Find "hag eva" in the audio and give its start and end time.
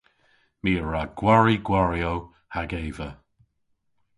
2.53-3.09